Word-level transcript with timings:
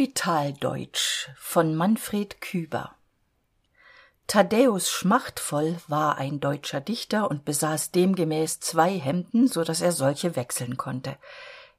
kapitaldeutsch 0.00 1.28
von 1.36 1.74
manfred 1.74 2.40
küber. 2.40 2.94
Thaddäus 4.28 4.90
schmachtvoll 4.90 5.76
war 5.88 6.16
ein 6.16 6.40
deutscher 6.40 6.80
dichter 6.80 7.30
und 7.30 7.44
besaß 7.44 7.90
demgemäß 7.90 8.60
zwei 8.60 8.98
hemden 8.98 9.46
so 9.46 9.62
dass 9.62 9.82
er 9.82 9.92
solche 9.92 10.36
wechseln 10.36 10.78
konnte. 10.78 11.18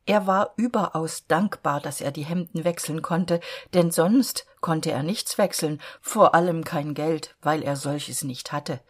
Er 0.06 0.28
war 0.28 0.54
überaus 0.56 1.26
dankbar 1.26 1.82
dass 1.82 2.00
er 2.00 2.12
die 2.12 2.24
hemden 2.24 2.64
wechseln 2.64 3.02
konnte 3.02 3.40
denn 3.74 3.90
sonst 3.90 4.46
konnte 4.60 4.92
er 4.92 5.02
nichts 5.02 5.40
wechseln 5.40 5.82
vor 6.00 6.36
allem 6.36 6.64
kein 6.64 6.94
geld 6.94 7.36
weil 7.42 7.64
er 7.64 7.76
solches 7.76 8.24
nicht 8.24 8.52
hatte. 8.52 8.82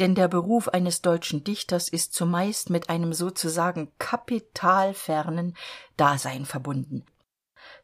Denn 0.00 0.16
der 0.16 0.26
beruf 0.26 0.66
eines 0.68 1.02
deutschen 1.02 1.44
dichters 1.44 1.88
ist 1.88 2.14
zumeist 2.14 2.68
mit 2.68 2.88
einem 2.90 3.12
sozusagen 3.12 3.92
kapitalfernen 4.00 5.56
dasein 5.96 6.46
verbunden 6.46 7.06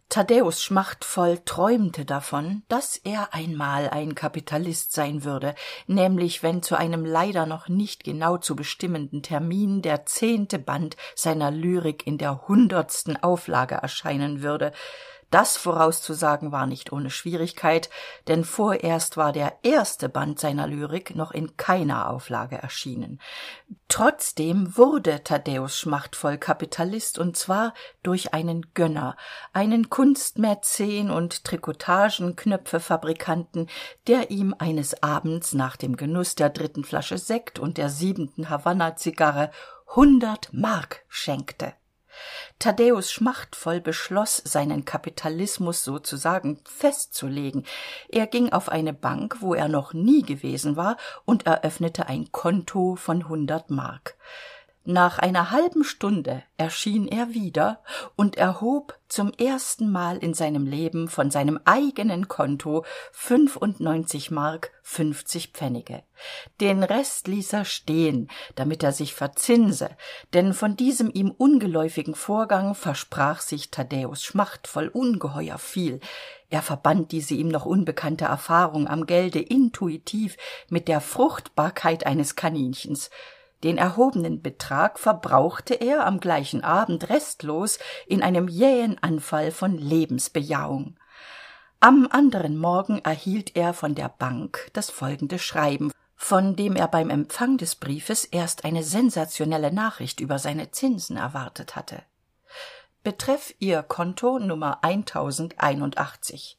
thaddäus 0.09 0.63
schmachtvoll 0.63 1.39
träumte 1.45 2.07
davon 2.07 2.63
dass 2.69 2.97
er 2.97 3.35
einmal 3.35 3.91
ein 3.91 4.15
kapitalist 4.15 4.93
sein 4.93 5.23
würde 5.23 5.55
nämlich 5.87 6.43
wenn 6.43 6.63
zu 6.63 6.77
einem 6.77 7.05
leider 7.05 7.45
noch 7.45 7.69
nicht 7.69 8.05
genau 8.05 8.39
zu 8.39 8.57
bestimmenden 8.57 9.23
termin 9.23 9.83
der 9.83 10.07
zehnte 10.07 10.59
band 10.59 10.97
seiner 11.15 11.51
lyrik 11.51 12.07
in 12.07 12.17
der 12.17 12.49
hundertsten 12.49 13.23
auflage 13.23 13.75
erscheinen 13.75 14.43
würde 14.43 14.73
das 15.31 15.57
vorauszusagen 15.57 16.53
war 16.53 16.67
nicht 16.67 16.93
ohne 16.93 17.11
schwierigkeit 17.11 17.89
denn 18.29 18.45
vorerst 18.45 19.17
war 19.17 19.33
der 19.33 19.59
erste 19.63 20.09
band 20.09 20.39
seiner 20.41 20.67
lyrik 20.67 21.15
noch 21.15 21.31
in 21.33 21.57
keiner 21.57 22.11
auflage 22.11 22.57
erschienen. 22.57 23.21
Trotzdem 23.89 24.77
wurde 24.77 25.23
thaddäus 25.25 25.79
schmachtvoll 25.79 26.37
kapitalist 26.39 27.19
und 27.19 27.37
zwar 27.37 27.75
durch 28.03 28.33
einen 28.33 28.73
gönner 28.75 29.17
einen 29.53 29.91
kunstmäzen 29.91 31.11
und 31.11 31.45
trikotagenknöpfefabrikanten 31.45 33.69
der 34.07 34.31
ihm 34.31 34.55
eines 34.59 35.03
abends 35.03 35.53
nach 35.53 35.77
dem 35.77 35.97
genuß 35.97 36.37
der 36.37 36.49
dritten 36.51 36.85
flasche 36.85 37.19
sekt 37.19 37.59
und 37.59 37.77
der 37.79 37.91
siebenten 37.91 38.51
havanna 38.51 38.97
zigarre 38.97 39.51
hundert 39.95 40.51
mark 40.53 41.05
schenkte 41.09 41.73
thaddäus 42.59 43.11
schmachtvoll 43.13 43.81
beschloss 43.81 44.43
seinen 44.45 44.85
kapitalismus 44.85 45.85
sozusagen 45.85 46.61
festzulegen. 46.65 47.65
Er 48.09 48.27
ging 48.27 48.53
auf 48.53 48.69
eine 48.69 48.93
bank 48.93 49.37
wo 49.41 49.55
er 49.55 49.69
noch 49.69 49.93
nie 49.93 50.23
gewesen 50.23 50.77
war 50.77 50.97
und 51.25 51.47
eröffnete 51.47 52.07
ein 52.07 52.31
konto 52.33 52.97
von 52.97 53.29
hundert 53.29 53.71
mark 53.71 54.17
nach 54.89 55.19
einer 55.19 55.51
halben 55.51 55.85
stunde 55.85 56.43
erschien 56.57 57.09
er 57.09 57.35
wieder 57.35 57.83
und 58.17 58.39
erhob 58.39 58.99
zum 59.07 59.33
erstenmal 59.37 60.17
in 60.17 60.33
seinem 60.33 60.67
leben 60.67 61.09
von 61.09 61.31
seinem 61.31 61.61
eigenen 61.67 62.27
konto 62.27 62.87
fünfundneunzig 63.13 64.31
mark 64.31 64.71
fünfzig 64.83 65.49
pfennige. 65.53 66.05
Den 66.63 66.83
rest 66.83 67.29
ließ 67.29 67.53
er 67.53 67.67
stehen 67.67 68.31
damit 68.55 68.83
er 68.83 68.93
sich 68.93 69.13
verzinse 69.13 69.91
denn 70.33 70.55
von 70.55 70.75
diesem 70.75 71.11
ihm 71.13 71.33
ungeläufigen 71.33 72.15
vorgang 72.15 72.75
versprach 72.75 73.43
sich 73.43 73.71
thaddäus 73.71 74.25
schmachtvoll 74.25 74.89
ungeheuer 74.89 75.59
viel. 75.59 76.01
Er 76.49 76.63
verband 76.63 77.13
diese 77.13 77.35
ihm 77.35 77.49
noch 77.49 77.67
unbekannte 77.67 78.25
erfahrung 78.25 78.89
am 78.89 79.05
gelde 79.05 79.41
intuitiv 79.41 80.39
mit 80.71 80.89
der 80.89 81.03
fruchtbarkeit 81.03 82.07
eines 82.07 82.37
kaninchens 82.37 83.11
den 83.65 83.79
erhobenen 83.79 84.43
betrag 84.43 84.99
verbrauchte 84.99 85.75
er 85.75 86.07
am 86.07 86.21
gleichen 86.21 86.63
abend 86.63 87.09
restlos 87.09 87.79
in 88.07 88.23
einem 88.23 88.49
jähen 88.49 89.03
anfall 89.03 89.51
von 89.51 89.77
lebensbejahung. 89.77 90.97
Am 91.81 92.09
anderen 92.11 92.57
morgen 92.57 92.99
erhielt 93.05 93.57
er 93.57 93.73
von 93.73 93.95
der 93.95 94.09
bank 94.09 94.71
das 94.73 94.91
folgende 94.91 95.39
schreiben 95.39 95.93
von 96.21 96.57
dem 96.57 96.75
er 96.75 96.89
beim 96.89 97.11
empfang 97.11 97.59
des 97.59 97.77
briefes 97.77 98.25
erst 98.25 98.65
eine 98.65 98.83
sensationelle 98.83 99.73
nachricht 99.73 100.19
über 100.19 100.41
seine 100.41 100.73
zinsen 100.73 101.17
erwartet 101.17 101.77
hatte 101.77 102.03
betreff 103.03 103.55
ihr 103.59 103.83
konto 103.83 104.39
nummer 104.39 104.83
eintausendeinundachtzig. 104.83 106.59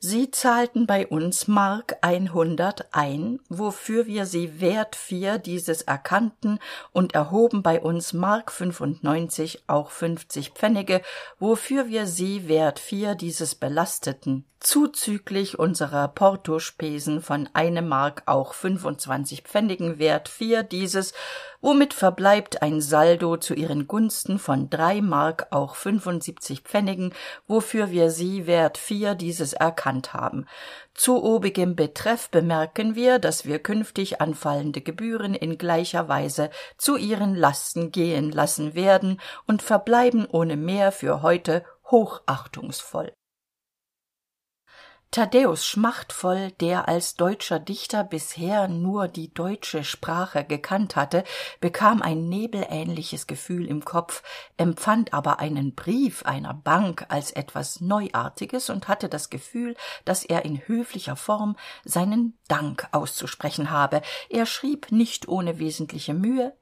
Sie 0.00 0.30
zahlten 0.30 0.86
bei 0.86 1.06
uns 1.06 1.48
mark 1.48 1.96
einhundert 2.02 2.88
ein 2.92 3.40
wofür 3.48 4.06
wir 4.06 4.26
sie 4.26 4.60
wert 4.60 4.96
vier 4.96 5.38
dieses 5.38 5.82
erkannten 5.82 6.58
und 6.92 7.14
erhoben 7.14 7.62
bei 7.62 7.80
uns 7.80 8.12
mark 8.12 8.52
fünfundneunzig 8.52 9.64
auch 9.66 9.90
fünfzig 9.90 10.50
pfennige 10.50 11.00
wofür 11.38 11.88
wir 11.88 12.06
sie 12.06 12.48
wert 12.48 12.78
vier 12.78 13.14
dieses 13.14 13.54
belasteten 13.54 14.44
zuzüglich 14.60 15.58
unserer 15.58 16.08
portospesen 16.08 17.22
von 17.22 17.48
eine 17.54 17.80
mark 17.80 18.22
auch 18.26 18.52
fünfundzwanzig 18.52 19.42
pfennigen 19.42 19.98
wert 19.98 20.28
vier 20.28 20.62
dieses 20.62 21.14
womit 21.60 21.94
verbleibt 21.94 22.62
ein 22.62 22.80
saldo 22.80 23.36
zu 23.36 23.54
ihren 23.54 23.86
gunsten 23.86 24.38
von 24.38 24.70
drei 24.70 25.00
mark 25.00 25.48
auch 25.50 25.74
fünfundsiebzig 25.74 26.62
pfennigen 26.62 27.12
wofür 27.46 27.90
wir 27.90 28.10
sie 28.10 28.46
wert 28.46 28.78
vier 28.78 29.14
dieses 29.14 29.52
erkannt 29.52 30.14
haben? 30.14 30.46
Zu 30.94 31.22
obigem 31.22 31.76
betreff 31.76 32.30
bemerken 32.30 32.94
wir 32.94 33.18
dass 33.18 33.44
wir 33.44 33.58
künftig 33.58 34.20
anfallende 34.20 34.80
gebühren 34.80 35.34
in 35.34 35.58
gleicher 35.58 36.08
weise 36.08 36.50
zu 36.78 36.96
ihren 36.96 37.34
lasten 37.34 37.92
gehen 37.92 38.30
lassen 38.32 38.74
werden 38.74 39.20
und 39.46 39.62
verbleiben 39.62 40.26
ohne 40.26 40.56
mehr 40.56 40.92
für 40.92 41.22
heute 41.22 41.64
hochachtungsvoll 41.90 43.12
thaddäus 45.10 45.66
schmachtvoll 45.66 46.52
der 46.60 46.86
als 46.88 47.14
deutscher 47.14 47.58
dichter 47.58 48.04
bisher 48.04 48.68
nur 48.68 49.08
die 49.08 49.34
deutsche 49.34 49.82
sprache 49.82 50.44
gekannt 50.44 50.94
hatte 50.94 51.24
bekam 51.60 52.00
ein 52.00 52.28
nebelähnliches 52.28 53.26
gefühl 53.26 53.66
im 53.66 53.84
kopf 53.84 54.22
empfand 54.56 55.12
aber 55.12 55.40
einen 55.40 55.74
brief 55.74 56.24
einer 56.24 56.54
bank 56.54 57.06
als 57.08 57.32
etwas 57.32 57.80
neuartiges 57.80 58.70
und 58.70 58.86
hatte 58.86 59.08
das 59.08 59.30
gefühl 59.30 59.74
dass 60.04 60.24
er 60.24 60.44
in 60.44 60.58
höflicher 60.66 61.16
form 61.16 61.56
seinen 61.84 62.38
dank 62.48 62.88
auszusprechen 62.92 63.70
habe. 63.70 64.02
Er 64.28 64.46
schrieb 64.46 64.92
nicht 64.92 65.28
ohne 65.28 65.58
wesentliche 65.58 66.14
mühe 66.14 66.56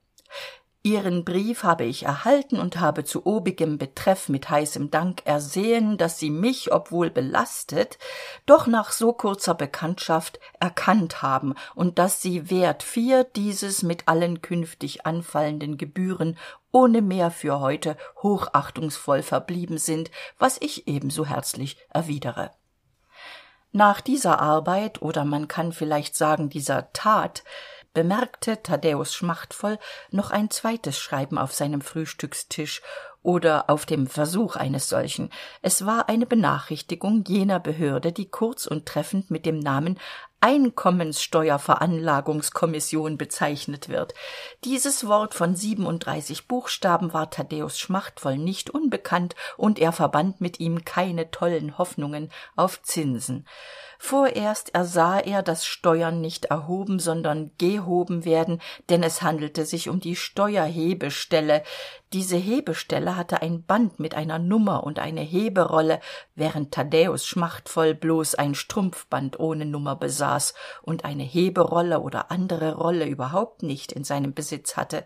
ihren 0.89 1.25
brief 1.25 1.65
habe 1.65 1.85
ich 1.85 2.05
erhalten 2.05 2.59
und 2.59 2.81
habe 2.81 3.05
zu 3.05 3.27
obigem 3.27 3.77
betreff 3.77 4.31
mit 4.31 4.49
heißem 4.49 4.91
dank 4.91 5.21
ersehen 5.27 5.99
dass 5.99 6.19
sie 6.19 6.31
mich 6.31 6.73
obwohl 6.73 7.11
belastet 7.11 7.99
doch 8.47 8.67
nach 8.67 8.91
so 8.91 9.13
kurzer 9.13 9.55
bekanntschaft 9.55 10.41
erkannt 10.59 11.21
haben 11.21 11.55
und 11.75 11.99
dass 11.99 12.23
sie 12.23 12.51
wert 12.51 12.83
vier 12.83 13.25
dieses 13.25 13.83
mit 13.83 14.09
allen 14.09 14.41
künftig 14.41 15.05
anfallenden 15.05 15.77
gebühren 15.77 16.39
ohne 16.73 17.03
mehr 17.03 17.31
für 17.31 17.61
heute 17.61 17.97
hochachtungsvoll 18.23 19.23
verblieben 19.23 19.77
sind 19.77 20.11
was 20.39 20.57
ich 20.61 20.89
ebenso 20.89 21.27
herzlich 21.27 21.77
erwidere. 21.91 22.51
Nach 23.73 24.01
dieser 24.01 24.41
arbeit 24.41 25.03
oder 25.03 25.27
man 25.27 25.47
kann 25.47 25.73
vielleicht 25.73 26.17
sagen 26.17 26.49
dieser 26.49 26.91
tat 26.95 27.45
bemerkte 27.95 28.63
thaddäus 28.63 29.15
schmachtvoll 29.15 29.79
noch 30.11 30.31
ein 30.31 30.51
zweites 30.51 30.99
schreiben 30.99 31.39
auf 31.39 31.53
seinem 31.53 31.81
frühstückstisch 31.81 32.83
oder 33.23 33.69
auf 33.69 33.85
dem 33.85 34.07
versuch 34.07 34.57
eines 34.57 34.89
solchen. 34.89 35.31
Es 35.61 35.85
war 35.85 36.09
eine 36.09 36.27
benachrichtigung 36.27 37.25
jener 37.27 37.61
behörde 37.61 38.13
die 38.13 38.31
kurz 38.31 38.67
und 38.67 38.87
treffend 38.87 39.31
mit 39.31 39.45
dem 39.45 39.59
namen 39.59 39.99
einkommenssteuerveranlagungskommission 40.41 43.19
bezeichnet 43.19 43.89
wird. 43.89 44.15
Dieses 44.65 45.07
wort 45.07 45.35
von 45.35 45.57
siebenunddreißig 45.57 46.47
buchstaben 46.47 47.13
war 47.13 47.31
thaddäus 47.31 47.79
schmachtvoll 47.79 48.39
nicht 48.39 48.71
unbekannt 48.71 49.35
und 49.57 49.79
er 49.79 49.93
verband 49.93 50.41
mit 50.41 50.61
ihm 50.61 50.85
keine 50.85 51.31
tollen 51.31 51.79
hoffnungen 51.79 52.31
auf 52.55 52.83
zinsen. 52.83 53.47
Vorerst 54.01 54.75
ersah 54.75 55.19
er 55.19 55.43
dass 55.43 55.67
steuern 55.67 56.21
nicht 56.21 56.47
erhoben 56.47 57.01
sondern 57.01 57.51
gehoben 57.59 58.25
werden 58.25 58.63
denn 58.89 59.03
es 59.03 59.23
handelte 59.23 59.67
sich 59.67 59.89
um 59.89 59.99
die 59.99 60.15
steuerhebestelle. 60.15 61.65
Diese 62.13 62.37
hebestelle 62.37 63.17
hatte 63.17 63.43
ein 63.43 63.65
band 63.65 63.99
mit 63.99 64.15
einer 64.15 64.39
nummer 64.39 64.85
und 64.85 65.01
eine 65.01 65.23
heberolle 65.23 65.99
während 66.37 66.73
thaddäus 66.73 67.27
schmachtvoll 67.27 67.95
bloß 67.95 68.37
ein 68.37 68.55
strumpfband 68.55 69.41
ohne 69.41 69.67
nummer 69.67 69.97
besaß 70.29 70.55
und 70.83 71.05
eine 71.05 71.23
heberolle 71.23 72.01
oder 72.01 72.31
andere 72.31 72.75
rolle 72.75 73.07
überhaupt 73.07 73.63
nicht 73.63 73.93
in 73.93 74.05
seinem 74.05 74.35
besitz 74.35 74.77
hatte. 74.77 75.05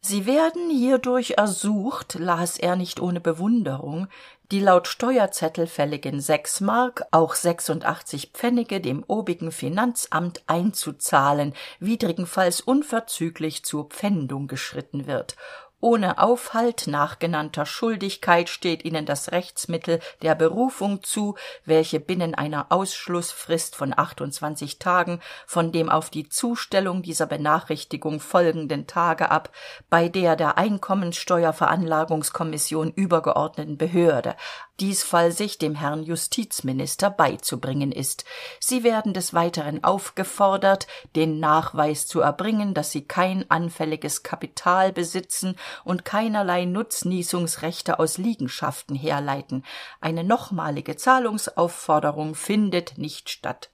Sie 0.00 0.26
werden 0.26 0.70
hierdurch 0.70 1.32
ersucht 1.36 2.16
las 2.20 2.58
er 2.58 2.76
nicht 2.76 3.00
ohne 3.00 3.20
bewunderung 3.20 4.08
die 4.52 4.60
laut 4.60 4.86
steuerzettel 4.86 5.66
fälligen 5.66 6.20
sechs 6.20 6.60
mark 6.60 7.02
auch 7.10 7.34
sechsundachtzig 7.34 8.30
pfennige 8.32 8.80
dem 8.80 9.02
obigen 9.08 9.50
finanzamt 9.50 10.42
einzuzahlen 10.46 11.54
widrigenfalls 11.80 12.60
unverzüglich 12.60 13.64
zur 13.64 13.88
pfändung 13.88 14.46
geschritten 14.46 15.08
wird 15.08 15.34
ohne 15.80 16.18
aufhalt 16.18 16.86
nach 16.86 17.18
genannter 17.18 17.66
schuldigkeit 17.66 18.48
steht 18.48 18.84
ihnen 18.84 19.04
das 19.04 19.32
rechtsmittel 19.32 20.00
der 20.22 20.34
berufung 20.34 21.02
zu 21.02 21.34
welche 21.64 22.00
binnen 22.00 22.34
einer 22.34 22.66
ausschlußfrist 22.70 23.76
von 23.76 23.92
achtundzwanzig 23.96 24.78
tagen 24.78 25.20
von 25.46 25.72
dem 25.72 25.90
auf 25.90 26.10
die 26.10 26.28
zustellung 26.28 27.02
dieser 27.02 27.26
benachrichtigung 27.26 28.20
folgenden 28.20 28.86
tage 28.86 29.30
ab 29.30 29.50
bei 29.90 30.08
der 30.08 30.36
der 30.36 30.56
einkommensteuerveranlagungskommission 30.58 32.92
übergeordneten 32.92 33.76
behörde 33.76 34.36
diesfalls 34.80 35.36
dem 35.58 35.74
herrn 35.74 36.02
justizminister 36.02 37.10
beizubringen 37.10 37.92
ist. 37.92 38.24
Sie 38.60 38.84
werden 38.84 39.12
des 39.12 39.34
weiteren 39.34 39.84
aufgefordert 39.84 40.86
den 41.14 41.40
nachweis 41.40 42.06
zu 42.06 42.20
erbringen 42.20 42.74
dass 42.74 42.90
sie 42.90 43.06
kein 43.06 43.50
anfälliges 43.50 44.22
kapital 44.22 44.92
besitzen 44.92 45.56
und 45.84 46.04
keinerlei 46.04 46.64
nutznießungsrechte 46.64 47.98
aus 47.98 48.18
liegenschaften 48.18 48.96
herleiten. 48.96 49.64
Eine 50.00 50.24
nochmalige 50.24 50.96
zahlungsaufforderung 50.96 52.34
findet 52.34 52.98
nicht 52.98 53.30
statt 53.30 53.70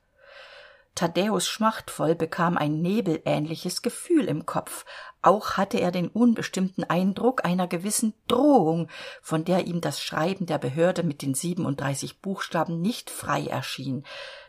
thaddäus 0.94 1.48
schmachtvoll 1.48 2.14
bekam 2.14 2.58
ein 2.58 2.82
nebelähnliches 2.82 3.82
gefühl 3.82 4.26
im 4.26 4.46
kopf. 4.46 4.84
Auch 5.22 5.52
hatte 5.52 5.78
er 5.78 5.92
den 5.92 6.08
unbestimmten 6.08 6.84
eindruck 6.84 7.44
einer 7.44 7.68
gewissen 7.68 8.14
drohung 8.26 8.88
von 9.22 9.44
der 9.44 9.66
ihm 9.66 9.80
das 9.80 10.02
schreiben 10.02 10.46
der 10.46 10.58
behörde 10.58 11.02
mit 11.02 11.22
den 11.22 11.34
siebenunddreißig 11.34 12.20
buchstaben 12.20 12.80
nicht 12.80 13.08
frei 13.08 13.46
erschien. 13.46 14.04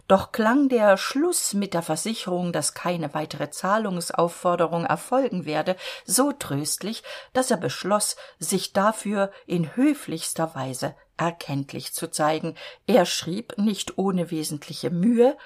Doch 0.08 0.32
klang 0.32 0.68
der 0.70 0.98
schluß 0.98 1.54
mit 1.54 1.74
der 1.74 1.84
versicherung 1.84 2.52
dass 2.52 2.74
keine 2.74 3.14
weitere 3.14 3.52
zahlungsaufforderung 3.52 4.86
erfolgen 4.86 5.46
werde 5.46 5.76
so 6.06 6.32
tröstlich 6.32 7.04
dass 7.34 7.52
er 7.52 7.58
beschloss 7.58 8.16
sich 8.40 8.74
dafür 8.74 9.32
in 9.46 9.76
höflichster 9.76 10.56
weise 10.56 10.96
erkenntlich 11.18 11.94
zu 11.94 12.10
zeigen. 12.10 12.56
Er 12.88 13.06
schrieb 13.06 13.58
nicht 13.58 13.98
ohne 13.98 14.32
wesentliche 14.32 14.90
mühe 14.90 15.38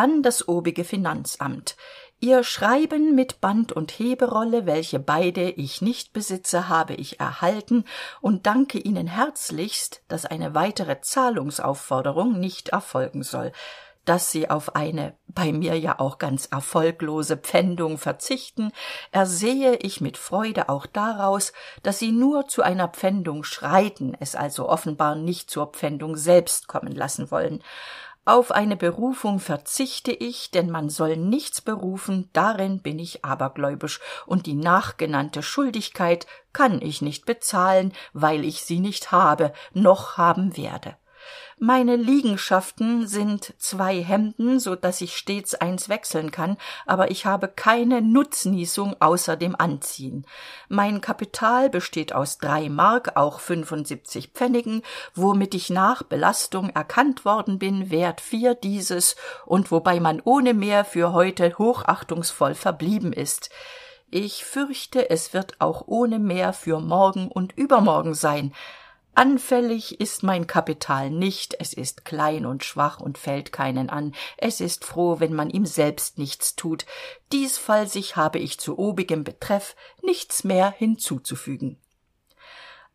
an 0.00 0.22
das 0.22 0.48
obige 0.48 0.84
finanzamt. 0.84 1.76
Ihr 2.20 2.42
schreiben 2.42 3.14
mit 3.14 3.42
band 3.42 3.70
und 3.70 3.90
heberolle 3.90 4.64
welche 4.64 4.98
beide 4.98 5.50
ich 5.50 5.82
nicht 5.82 6.14
besitze 6.14 6.70
habe 6.70 6.94
ich 6.94 7.20
erhalten 7.20 7.84
und 8.22 8.46
danke 8.46 8.78
ihnen 8.78 9.06
herzlichst 9.06 10.02
dass 10.08 10.24
eine 10.24 10.54
weitere 10.54 11.02
zahlungsaufforderung 11.02 12.40
nicht 12.40 12.70
erfolgen 12.70 13.22
soll. 13.22 13.52
Daß 14.06 14.30
sie 14.30 14.48
auf 14.48 14.74
eine 14.74 15.14
bei 15.28 15.52
mir 15.52 15.78
ja 15.78 16.00
auch 16.00 16.16
ganz 16.16 16.46
erfolglose 16.46 17.36
pfändung 17.36 17.98
verzichten 17.98 18.72
ersehe 19.12 19.76
ich 19.76 20.00
mit 20.00 20.16
freude 20.16 20.70
auch 20.70 20.86
daraus 20.86 21.52
dass 21.82 21.98
sie 21.98 22.10
nur 22.10 22.48
zu 22.48 22.62
einer 22.62 22.88
pfändung 22.88 23.44
schreiten 23.44 24.16
es 24.18 24.34
also 24.34 24.66
offenbar 24.66 25.14
nicht 25.14 25.50
zur 25.50 25.66
pfändung 25.66 26.16
selbst 26.16 26.68
kommen 26.68 26.92
lassen 26.92 27.30
wollen 27.30 27.62
auf 28.24 28.52
eine 28.52 28.76
berufung 28.76 29.40
verzichte 29.40 30.12
ich 30.12 30.50
denn 30.50 30.70
man 30.70 30.90
soll 30.90 31.16
nichts 31.16 31.60
berufen 31.60 32.28
darin 32.32 32.82
bin 32.82 32.98
ich 32.98 33.24
abergläubisch. 33.24 34.00
Und 34.26 34.46
die 34.46 34.54
nachgenannte 34.54 35.42
schuldigkeit 35.42 36.26
kann 36.52 36.82
ich 36.82 37.02
nicht 37.02 37.26
bezahlen 37.26 37.92
weil 38.12 38.44
ich 38.44 38.62
sie 38.62 38.80
nicht 38.80 39.12
habe 39.12 39.52
noch 39.72 40.16
haben 40.16 40.56
werde 40.56 40.96
meine 41.62 41.96
liegenschaften 41.96 43.06
sind 43.06 43.54
zwei 43.58 44.02
hemden 44.02 44.58
so 44.58 44.74
dass 44.76 45.02
ich 45.02 45.14
stets 45.14 45.54
eins 45.54 45.90
wechseln 45.90 46.30
kann 46.30 46.56
aber 46.86 47.10
ich 47.10 47.26
habe 47.26 47.48
keine 47.48 48.00
nutznießung 48.00 48.96
außer 48.98 49.36
dem 49.36 49.54
anziehen. 49.54 50.24
Mein 50.68 51.02
kapital 51.02 51.68
besteht 51.68 52.14
aus 52.14 52.38
drei 52.38 52.70
mark 52.70 53.16
auch 53.16 53.40
fünfundsiebzig 53.40 54.28
pfennigen 54.28 54.82
womit 55.14 55.54
ich 55.54 55.68
nach 55.68 56.02
belastung 56.02 56.70
erkannt 56.70 57.26
worden 57.26 57.58
bin 57.58 57.90
wert 57.90 58.22
vier 58.22 58.54
dieses 58.54 59.16
und 59.44 59.70
wobei 59.70 60.00
man 60.00 60.22
ohne 60.24 60.54
mehr 60.54 60.86
für 60.86 61.12
heute 61.12 61.58
hochachtungsvoll 61.58 62.54
verblieben 62.54 63.12
ist. 63.12 63.50
Ich 64.10 64.44
fürchte 64.46 65.10
es 65.10 65.34
wird 65.34 65.60
auch 65.60 65.84
ohne 65.86 66.18
mehr 66.18 66.54
für 66.54 66.80
morgen 66.80 67.28
und 67.28 67.56
übermorgen 67.56 68.14
sein 68.14 68.54
anfällig 69.14 70.00
ist 70.00 70.22
mein 70.22 70.46
kapital 70.46 71.10
nicht. 71.10 71.56
Es 71.58 71.72
ist 71.72 72.04
klein 72.04 72.46
und 72.46 72.64
schwach 72.64 73.00
und 73.00 73.18
fällt 73.18 73.52
keinen 73.52 73.90
an. 73.90 74.14
Es 74.36 74.60
ist 74.60 74.84
froh 74.84 75.20
wenn 75.20 75.34
man 75.34 75.50
ihm 75.50 75.66
selbst 75.66 76.18
nichts 76.18 76.56
tut. 76.56 76.86
Diesfalls 77.32 77.94
habe 78.16 78.38
ich 78.38 78.58
zu 78.58 78.78
obigem 78.78 79.24
betreff 79.24 79.76
nichts 80.02 80.44
mehr 80.44 80.70
hinzuzufügen 80.70 81.78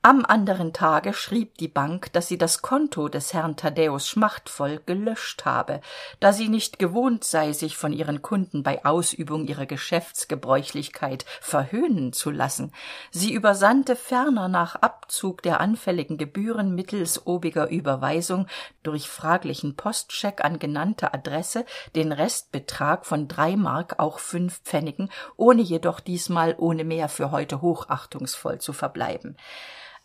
am 0.05 0.23
anderen 0.23 0.71
tage 0.71 1.13
schrieb 1.15 1.57
die 1.57 1.67
bank 1.67 2.13
dass 2.13 2.27
sie 2.27 2.37
das 2.37 2.61
konto 2.61 3.09
des 3.09 3.33
herrn 3.33 3.55
thaddäus 3.55 4.07
schmachtvoll 4.07 4.79
gelöscht 4.85 5.45
habe 5.45 5.81
da 6.19 6.31
sie 6.31 6.47
nicht 6.47 6.77
gewohnt 6.77 7.23
sei 7.23 7.53
sich 7.53 7.75
von 7.75 7.91
ihren 7.91 8.21
kunden 8.21 8.61
bei 8.61 8.85
ausübung 8.85 9.47
ihrer 9.47 9.65
geschäftsgebräuchlichkeit 9.65 11.25
verhöhnen 11.41 12.13
zu 12.13 12.29
lassen. 12.29 12.71
Sie 13.09 13.33
übersandte 13.33 13.95
ferner 13.95 14.47
nach 14.47 14.75
abzug 14.75 15.41
der 15.41 15.59
anfälligen 15.59 16.19
gebühren 16.19 16.75
mittels 16.75 17.25
obiger 17.25 17.67
überweisung 17.71 18.45
durch 18.83 19.09
fraglichen 19.09 19.75
postscheck 19.75 20.45
an 20.45 20.59
genannte 20.59 21.15
adresse 21.15 21.65
den 21.95 22.11
restbetrag 22.11 23.07
von 23.07 23.27
drei 23.27 23.55
mark 23.55 23.97
auch 23.97 24.19
fünf 24.19 24.61
pfennigen 24.61 25.09
ohne 25.35 25.63
jedoch 25.63 25.99
diesmal 25.99 26.53
ohne 26.59 26.83
mehr 26.83 27.09
für 27.09 27.31
heute 27.31 27.61
hochachtungsvoll 27.61 28.59
zu 28.59 28.71
verbleiben 28.71 29.35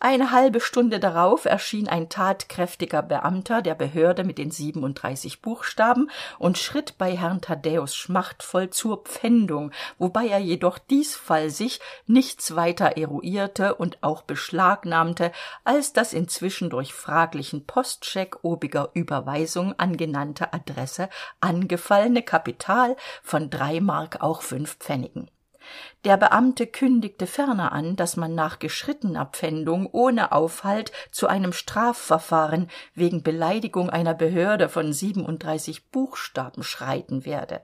eine 0.01 0.33
halbe 0.33 0.61
stunde 0.61 0.99
darauf 0.99 1.45
erschien 1.45 1.87
ein 1.87 2.09
tatkräftiger 2.09 3.03
beamter 3.03 3.61
der 3.61 3.75
behörde 3.75 4.25
mit 4.25 4.39
den 4.39 4.51
siebenunddreißig 4.51 5.43
buchstaben 5.43 6.11
und 6.39 6.57
schritt 6.57 6.97
bei 6.97 7.17
herrn 7.17 7.43
thaddäus 7.43 7.95
schmachtvoll 7.95 8.71
zur 8.71 9.05
pfändung 9.05 9.73
wobei 9.99 10.27
er 10.29 10.39
jedoch 10.39 10.79
diesfall 10.79 11.51
sich 11.51 11.81
nichts 12.07 12.57
weiter 12.57 12.97
eruierte 12.97 13.75
und 13.75 14.03
auch 14.03 14.23
beschlagnahmte 14.23 15.33
als 15.65 15.93
das 15.93 16.15
inzwischen 16.15 16.71
durch 16.71 16.95
fraglichen 16.95 17.67
postscheck 17.67 18.39
obiger 18.43 18.89
überweisung 18.95 19.79
an 19.79 19.99
genannte 19.99 20.55
adresse 20.55 21.11
angefallene 21.43 22.23
kapital 22.23 22.97
von 23.23 23.51
drei 23.51 23.81
mark 23.81 24.23
auch 24.23 24.41
fünf 24.41 24.79
pfennigen 24.79 25.31
der 26.05 26.17
beamte 26.17 26.67
kündigte 26.67 27.27
ferner 27.27 27.73
an 27.73 27.97
dass 27.97 28.17
man 28.17 28.35
nach 28.35 28.59
geschrittener 28.59 29.27
pfändung 29.27 29.87
ohne 29.87 30.33
aufhalt 30.33 30.93
zu 31.11 31.27
einem 31.27 31.53
strafverfahren 31.53 32.71
wegen 32.95 33.23
beleidigung 33.23 33.91
einer 33.91 34.15
behörde 34.15 34.69
von 34.69 34.93
siebenunddreißig 34.93 35.91
buchstaben 35.91 36.63
schreiten 36.63 37.25
werde. 37.25 37.63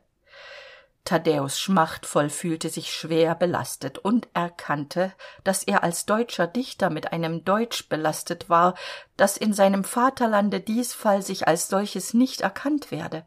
Thaddäus 1.07 1.61
schmachtvoll 1.61 2.28
fühlte 2.28 2.69
sich 2.69 2.92
schwer 2.92 3.35
belastet 3.35 3.99
und 3.99 4.28
erkannte 4.35 5.12
dass 5.45 5.62
er 5.62 5.83
als 5.83 6.04
deutscher 6.04 6.47
dichter 6.49 6.90
mit 6.90 7.12
einem 7.12 7.45
deutsch 7.45 7.88
belastet 7.88 8.50
war 8.50 8.75
das 9.16 9.37
in 9.37 9.52
seinem 9.52 9.85
vaterlande 9.85 10.61
diesfall 10.61 11.23
sich 11.23 11.47
als 11.47 11.69
solches 11.69 12.12
nicht 12.12 12.40
erkannt 12.40 12.90
werde. 12.90 13.25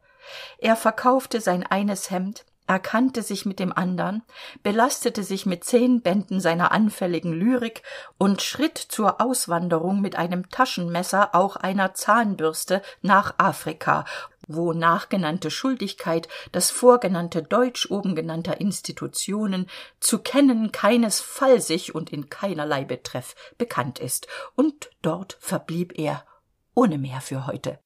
Er 0.60 0.76
verkaufte 0.76 1.42
sein 1.42 1.66
eines 1.66 2.12
hemd 2.12 2.46
erkannte 2.70 3.24
sich 3.24 3.46
mit 3.46 3.60
dem 3.60 3.74
andern 3.76 4.22
belastete 4.62 5.24
sich 5.24 5.46
mit 5.48 5.64
zehn 5.64 6.02
bänden 6.02 6.40
seiner 6.40 6.72
anfälligen 6.72 7.34
lyrik 7.34 7.82
und 8.20 8.44
schritt 8.44 8.78
zur 8.78 9.20
auswanderung 9.20 10.02
mit 10.02 10.16
einem 10.16 10.50
taschenmesser 10.50 11.34
auch 11.34 11.56
einer 11.56 11.96
zahnbürste 11.96 12.84
nach 13.02 13.34
afrika 13.40 14.06
wo 14.48 14.74
nachgenannte 14.74 15.52
schuldigkeit 15.52 16.28
das 16.52 16.72
vorgenannte 16.72 17.44
deutsch 17.44 17.90
oben 17.90 18.16
genannter 18.16 18.60
institutionen 18.60 19.68
zu 20.00 20.20
kennen 20.20 20.72
keinesfalls 20.72 21.70
und 21.92 22.12
in 22.12 22.30
keinerlei 22.30 22.84
betreff 22.84 23.36
bekannt 23.60 24.00
ist. 24.00 24.28
Und 24.56 24.90
dort 25.04 25.38
verblieb 25.40 26.00
er 26.00 26.26
ohne 26.74 26.98
mehr 26.98 27.22
für 27.22 27.46
heute 27.46 27.80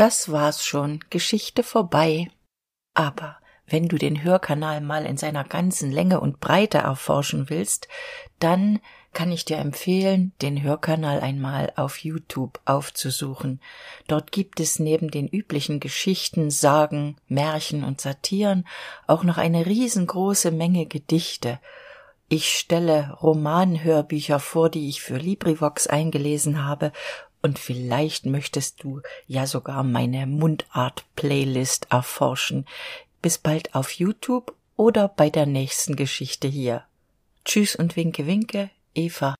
das 0.00 0.32
war's 0.32 0.64
schon. 0.64 1.00
Geschichte 1.10 1.62
vorbei. 1.62 2.30
Aber 2.94 3.36
wenn 3.66 3.88
du 3.88 3.98
den 3.98 4.22
hörkanal 4.24 4.80
mal 4.80 5.04
in 5.04 5.16
seiner 5.16 5.44
ganzen 5.44 5.92
länge 5.92 6.20
und 6.20 6.40
breite 6.40 6.78
erforschen 6.78 7.50
willst 7.50 7.86
dann 8.40 8.80
kann 9.12 9.30
ich 9.32 9.44
dir 9.44 9.58
empfehlen 9.58 10.32
den 10.40 10.62
hörkanal 10.62 11.20
einmal 11.20 11.72
auf 11.76 11.98
youtube 11.98 12.60
aufzusuchen. 12.64 13.60
Dort 14.06 14.32
gibt 14.32 14.60
es 14.60 14.78
neben 14.78 15.10
den 15.10 15.28
üblichen 15.28 15.80
geschichten 15.80 16.50
sagen 16.50 17.16
märchen 17.28 17.84
und 17.84 18.00
satiren 18.00 18.66
auch 19.06 19.24
noch 19.24 19.36
eine 19.36 19.66
riesengroße 19.66 20.50
menge 20.50 20.86
gedichte. 20.86 21.60
Ich 22.28 22.48
stelle 22.48 23.18
romanhörbücher 23.20 24.38
vor 24.38 24.70
die 24.70 24.88
ich 24.88 25.02
für 25.02 25.16
librivox 25.16 25.88
eingelesen 25.88 26.64
habe 26.64 26.92
und 27.42 27.58
vielleicht 27.58 28.26
möchtest 28.26 28.82
du 28.82 29.00
ja 29.26 29.46
sogar 29.46 29.82
meine 29.82 30.26
mundart 30.26 31.04
playlist 31.16 31.86
erforschen 31.90 32.66
bis 33.22 33.38
bald 33.38 33.74
auf 33.74 33.92
youtube 33.92 34.54
oder 34.76 35.08
bei 35.08 35.28
der 35.28 35.44
nächsten 35.46 35.94
Geschichte 35.94 36.48
hier. 36.48 36.84
Tschüss 37.44 37.76
und 37.76 37.96
winke 37.96 38.26
winke, 38.26 38.70
Eva. 38.94 39.34